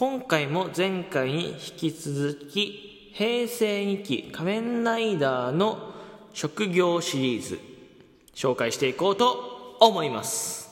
[0.00, 5.92] 今回も前回に引き続き平成2期仮面ライダーの
[6.32, 7.60] 職業シリーズ
[8.34, 10.69] 紹介していこうと思います。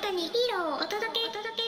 [0.00, 1.59] あなたにヒーローをお届けお届け。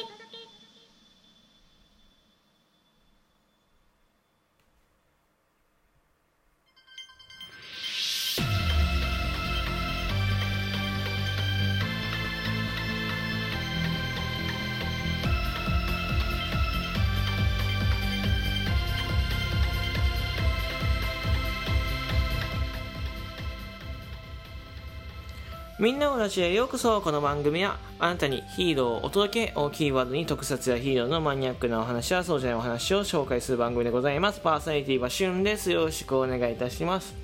[25.82, 27.01] みんなのラジオへようこそ。
[27.01, 34.38] この番組はあなたにヒーローをお届けをキーワードに特撮やヒーローのマニアックなお話やそうじゃないお話を紹介する番組でございます。
[34.38, 35.73] パーソナリティはしゅんです。
[35.73, 37.16] よろしくお願いいたします。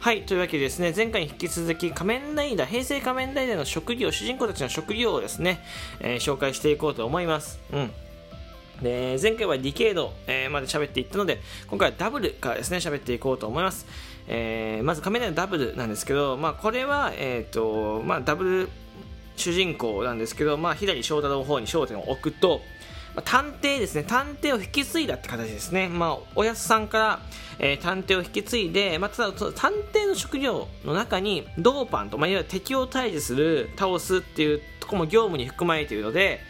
[0.00, 5.60] はいというわけでですね前回に引き続き仮面ライダー平成仮面ライダーの職業主人公たちの職業をですね、
[6.00, 7.58] えー紹介していこうと思います。
[7.72, 7.90] うん。
[8.82, 13.86] で前回はディケード、えーまで喋っていったので今回はダブルからですね喋っていこうと思います、
[14.28, 18.68] えーまず仮面ライダーダブルなんですけど、まあ、これは、えーとまあ、ダブル
[19.36, 22.60] 主人公なんですけど、まあ、左翔太郎の方に焦点を置くと、
[23.14, 24.04] まあ、探偵ですね。
[24.04, 27.20] 探偵を引き継いだって形ですね、まあ、おやすさんから、
[27.58, 36.40] えー探偵を引き継いで、まあ、ただ探偵の職業の中にドーパンと、まあ、いわゆる敵を退治する倒すっていうところも業務に含まれているので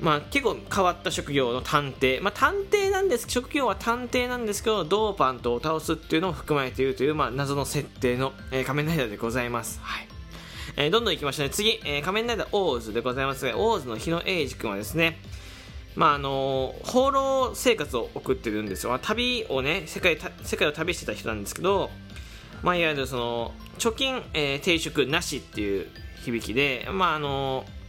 [0.00, 10.08] まあ、結構変わった職業の探偵、まあ、探偵なんです職業は探偵なんですけどドーパントを倒すっていうのを含まれているという、まあ、謎の設定の、えー仮面ライダーでございます、はい。
[10.76, 11.50] えーどんどんいきましょうね。
[11.50, 15.18] 次、えー仮面ライダーオーズでございますがオーズの日野英二君はですね
[15.96, 21.90] まああのー放浪生活を送ってるんですよ、まあ旅をね世界世界を旅してた人なんですけど、
[22.62, 25.88] まあ、いわゆるその貯金、えー定職なしっていう
[26.24, 27.79] 響きでまああのー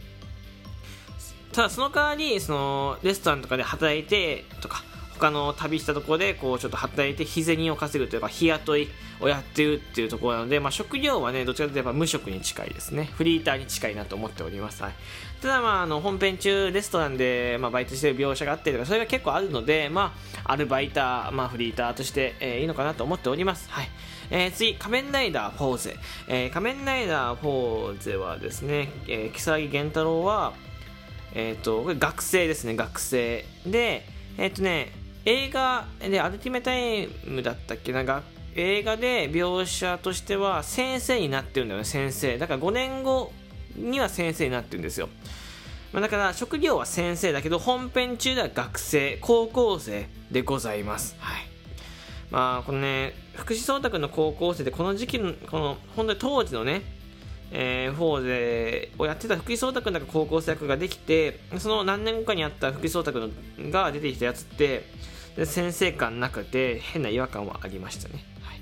[1.52, 4.82] ただその代わりそのレストランとかで働いてとか
[5.22, 8.88] 他の旅したところでこうちょっと働いて日銭を稼ぐというか日雇い
[9.20, 13.04] をやってるっていうところなので、まあ、職業はねどちらかというと無職に近いですね。
[13.04, 14.92] フリーターに近いなと思っております、はい、
[15.40, 20.12] ただまああの本編中レストランで、まあ、バイトしてる描写があったりとかそれが結構あるので、ま
[20.44, 23.88] あ、アルバイター、まあ、フリーターとして、えいいのかなと思っております、はい。
[24.30, 25.96] えー次、仮面ライダーフォーゼ、
[26.26, 30.54] えー仮面ライダーフォーゼはですね、えー、木更木源太郎は
[31.34, 33.44] えっ、と、これ学生ですね、学生。
[33.66, 34.06] で、
[34.38, 34.92] えっ、とね、
[35.24, 37.92] 映画でアルティメタイムだったっけ？
[37.92, 38.22] な、が
[38.54, 42.38] 映画で描写としては先生になってるんだよね、先生。
[42.38, 43.32] だから5年後
[43.76, 45.08] には先生になってるんですよ。
[45.92, 51.16] ま、だから職業は先生だけど、本編中では学生、高校生でございます。
[51.18, 51.42] はい。
[52.30, 56.82] まあ、このね、福士蒼太君の高校生で、この時期の、この、本当に当時のね、
[57.54, 64.84] えー、フォーゼをやってた福井聡太君だか高校生役ができてその何年後かにあった福井聡太君が出てきたやつって
[65.36, 68.54] で先生感なくて変な違和感はありましたね、は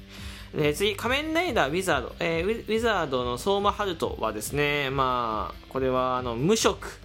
[0.61, 7.00] い、で次仮面ライダーウィザード、えーウィザードの相馬春人はですねまあこれはあの無職。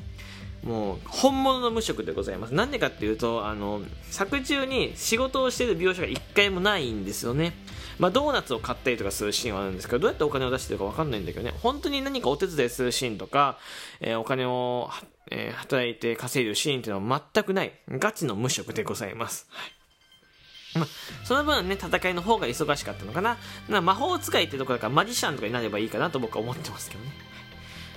[0.66, 2.54] もう本物の無職でございます。
[2.54, 7.54] なんでかっていうとあの作中に仕事をしてる描写が一回もないんですよね。
[8.00, 11.54] まあ、ドーナツを買ったりとかするシーンはあるんですけどどうやってお金を出してるか分かんないんだけどね。
[11.62, 13.58] 本当に何かお手伝いするシーンとか、
[14.02, 14.90] えーお金を、
[15.32, 17.72] えー働いて稼いでるシーンっていうのは全くない。
[17.90, 20.80] ガチの無職でございます、はい。
[20.80, 20.88] ま、
[21.24, 23.38] その分ね戦いの方が忙しかったのかな。
[23.70, 27.12] な魔法使いってところだからマジシャンとかになればいいかなと僕は思ってますけどね。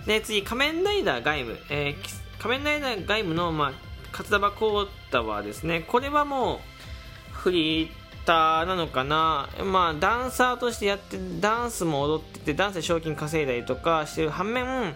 [0.07, 3.73] で次仮面ライダーガイム、えー仮面ライダーガイムの、まあ、
[4.13, 6.59] 勝田浩太はですねこれはもう
[7.33, 7.91] フリー
[8.25, 9.49] ターなのかな。
[9.65, 14.95] まあダンサーとしてやってダンスも踊っててダンスで賞金稼いだりとかしてる反面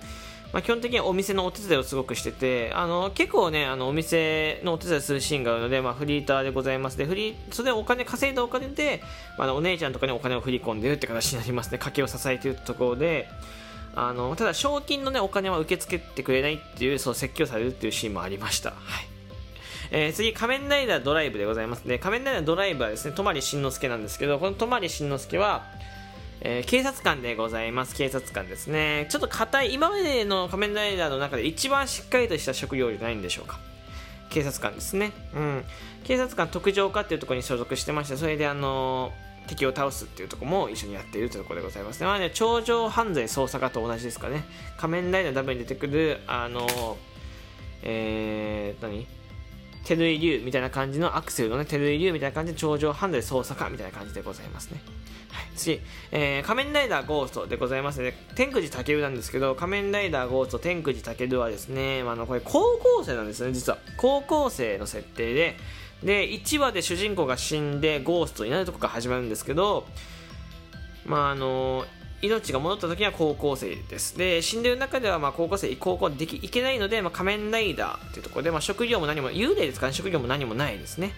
[0.53, 9.03] まあ、基本的にお店のお手伝いをすごくしててあの結構ねあのお店のお手伝いするシーンがあるので、まあ、フリーターでございますでフリーそれでお金稼いだお金で、
[9.39, 11.79] まあ、お姉ちゃんとかにお金を振り込んでるって形になりますね。
[11.79, 13.29] 家計を支えてるところで。
[13.95, 18.79] あのただ賞金の、ね、お金は受け付けてくれないっていうそう説教されるっていうシーンもありました、はい
[19.95, 21.99] えー次、仮面ライダードライブでございますね。
[21.99, 25.67] 仮面ライダードライブはですね、泊慎之介なんですけど、この泊慎之介は、
[26.41, 27.95] えー警察官でございます。
[27.95, 29.07] 警察官ですね。
[29.11, 33.61] ちょっと硬い、今までの仮面ライダーの中で一番しっかりとした職業じゃないんでしょうか。
[34.31, 35.13] 警察官ですね。
[35.35, 35.65] うん。
[36.05, 42.07] 警察官特上課っていうところに所属してまして、それであのー敵を倒すっていうところも一緒にやっているというところでございますね。
[42.07, 44.45] まあね、頂上犯罪捜査課と同じですかね。
[44.77, 46.97] 仮面ライダーダブに出てくる、あの、
[47.83, 49.07] えー、何？
[49.85, 54.81] テルイリュウみたいな感じのアクセルのね、テルイリュウみたいな感じで頂上犯罪捜査課みたいな感じでございますね。
[55.31, 55.81] はい、次、
[56.11, 58.15] えー、仮面ライダーゴーストでございますね。
[58.35, 63.79] 天空寺武なんですけど、仮面ライダーゴースト天空寺武はですね、あの、これ高校生なんですね、実は。
[63.97, 65.57] 高校生の設定で、
[66.03, 69.87] で、1話で主人公が死んでゴーストになるとこから始まるんですけど、
[71.07, 71.87] まああの、
[72.23, 74.17] 命が戻った時は高校生です。
[74.17, 81.13] で、死んでる中ではまあ高校生、高校できいけないので、まあ、仮面ライダーっていうところで、まあ、職業も何も、幽霊ですからね、職業も何もないですね。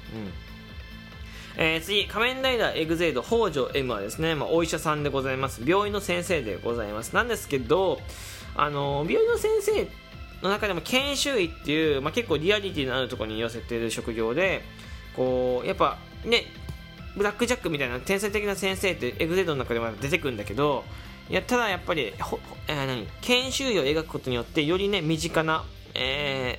[1.57, 1.63] うん。
[1.63, 5.63] えー、次、仮面ライダーエグゼイド北条 M はですね、まあ、お医者さんでございます。
[5.65, 7.15] 病院の先生でございます。
[7.15, 8.01] なんですけど、
[8.57, 9.87] あの、病院の先生
[10.43, 14.63] の中でも研修医っていう、まあ、結構リアリティのあるところに寄せている職業で、
[15.15, 16.47] こう、やっぱね、
[17.17, 20.85] ブラック・ジャックみたいな天才的な先生ってエグゼイドの中でも出てくるんだけど
[21.31, 22.39] いやただやっぱりほ、
[22.69, 25.65] えー、何研修医を描くことによってよりね身近な、
[25.95, 26.59] え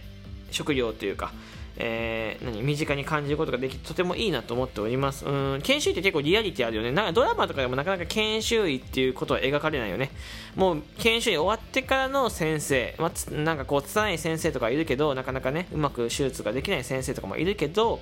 [0.50, 1.34] ー、職業というか、
[1.78, 5.26] えー、何身近に感じることができとてもいいなと思っております。
[5.26, 6.92] うん研修医って結構リアリティあるよね。
[6.92, 10.10] なんかドラマとかでもなかなか研修医っていうことは描かれないよね。
[10.56, 18.00] もう研修医終わってからの先生、まあ、なんかこう拙い先生とかいるけどなかなかねうまく手術ができない先生とかもいるけど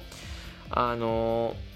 [0.70, 1.73] あのー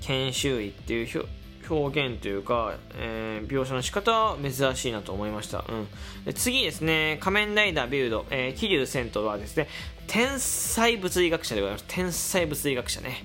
[0.00, 1.26] 研修医っていう
[1.68, 5.64] 表現というか、えー、描写の仕方は珍しいなと思いました。
[5.68, 5.88] うん、
[6.24, 9.68] で次ですね、仮面ライダービルド、え、桐生戦闘はですね、
[10.06, 11.84] 天才物理学者でございます。
[11.88, 13.24] 天才物理学者ね。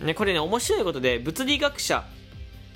[0.00, 2.04] うん、ねこれね、面白いことで、物理学者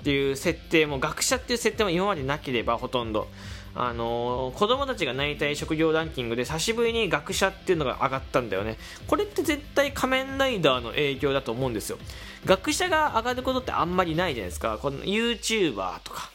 [0.01, 3.27] っていう設定も、学者っていう設定も今までなければほとんど。
[3.75, 8.77] あの、子供たちがなりたい職業ランキングで久しぶりに学者っていうのが上がったんだよね。
[9.07, 11.97] これって絶対仮面ライダーの影響だと思うんですよ。
[12.45, 14.77] 学者が上がることってあんまりないじゃないですか。
[14.81, 16.31] この YouTuber とか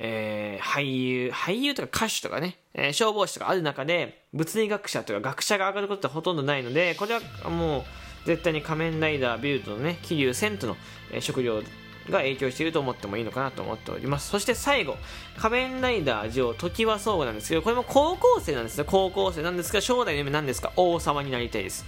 [0.00, 7.82] えー、俳優、俳優とか歌手とかね、えー、消防士とかある中で、物理学者とか学者が上がることってほとんどないので、これはもう、
[8.24, 10.76] 絶対に仮面ライダービルドのね、桐生セントの、
[11.10, 11.62] えー、職業
[12.10, 14.28] が影響していると思ってもいいのかなと思っております。
[14.30, 14.96] そして最後、
[15.36, 18.84] 仮面ライダージ時は相互なんですけど、これも高校生なんですね。
[18.86, 20.72] 高校生なんですが、将来の夢なんですか？
[20.76, 21.84] 王様になりたいです。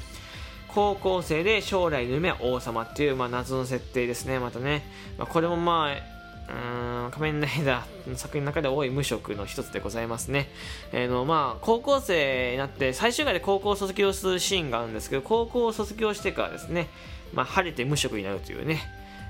[0.68, 4.84] 高校生で将来の夢は王様っていう、まあ、謎の設定ですね、またね。
[5.18, 6.20] まあ、これもまあ、
[6.50, 10.48] うん仮面ライダーの作品の中で多い無職の一つでございますね。
[10.90, 16.88] えー、のまあ、高校生になって最終回で高校を卒業するシーンがあるんですけど高校を卒業してからですね、
[17.32, 18.82] まあ、晴れて無職になるというね、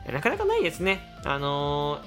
[0.06, 1.00] なかなかないですね。
[1.25, 2.00] あの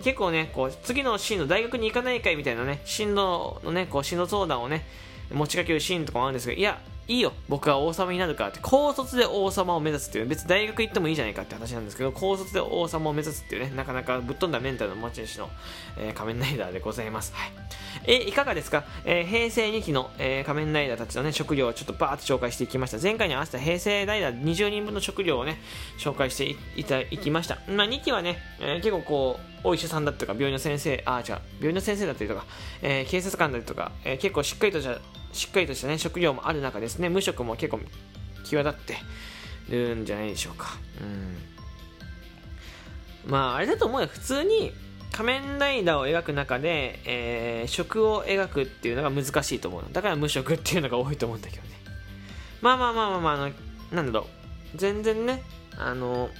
[0.00, 4.84] ー、結構ね、こう、次の進路大学に行かないかいみたいなね、進路のね、こう、進路相談をね、
[5.32, 15.50] 持ちかけるシーンとかもあるんですけど、いや、いいよ、僕は王様になるからって、高卒で王様を目指すっていう、別に大学行ってもいいじゃないかって話なんですけど、高卒で王様を目指すっていうね、なかなかぶっ飛んだメンタルの持ち主の、
[15.98, 17.34] えー、仮面ライダーでございます。
[17.34, 17.52] はい。
[18.06, 22.98] えいかがですか、えー、平成2期の、えー、仮面ライダーたちのね、職業をちょっとバーッと紹介していきました。
[22.98, 25.60] 前回に合わせた平成ライダー20人分の職業をね、
[25.98, 27.58] 紹介していたいきました。
[27.68, 32.44] まあ、2期はね、え結構こう、お医者さんだったとか、病院の先生、あ、違う、病院の先生だったりとか、
[32.82, 34.98] え警察官だったりとか、え結構しっかりとした
[35.32, 37.80] しっかりとしたね、職業もある中ですね、無職も結構
[38.44, 38.96] 際立って
[39.70, 40.78] るんじゃないでしょうか。
[41.00, 41.04] う
[43.28, 43.30] ん。
[43.30, 44.08] まあ、あれだと思うよ。
[44.08, 44.72] 普通に
[45.12, 49.84] 仮面ライダーを描く中で、えー、職を描くっていうのが難しいと思う。
[49.92, 51.68] だから無職っていうのが多いと思うんだけどね。
[52.60, 53.52] まあまあまあまあまあ、あの、
[53.92, 54.26] なんだろ
[54.74, 54.78] う。
[54.78, 55.42] 全然ね、
[55.78, 56.30] あの、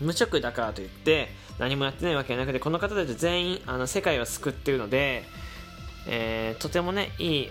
[0.00, 5.24] 無職だからといって何もやってないわけじゃなくてこの方たち全員あの世界を救ってるので
[6.06, 7.50] えー、とてもね、いい、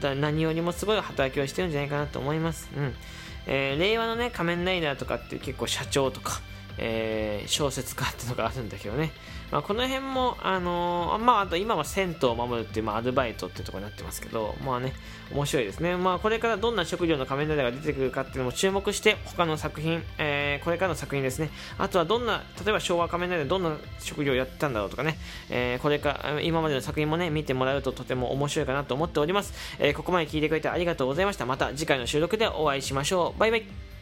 [0.00, 2.70] 何よりもすごい働きをしてるんじゃないかなと思います。
[2.76, 2.94] うん。
[3.46, 6.40] えー、令和のね、仮面ライダーとかって結構社長とか、
[6.78, 9.12] えー、小説家っていうのがあるんだけどね、
[9.50, 14.92] まあ、この辺も、あのー、まあ、あと今は銭湯を守るっていう、まあ、アルバイトっていうところになってますけど、まあね、
[15.32, 15.96] 面白いですね。
[15.96, 25.18] まあ、これからどんな職業の仮面ライダーが出てくるかっていうのも注目して、他の作品、えー、これからの作品ですね、あとはどんな、例えば昭和仮面ライダーどんな職業をやってたんだろうとかね、
[25.48, 29.54] えー、これか、今までの作品もね、見てもらうととても面白いかなと思っております。
[29.78, 31.46] え、ここまで聞いてくれてありがとうございました。
[31.46, 33.40] また次回の収録でお会いしましょう。
[33.40, 33.97] バイバイ。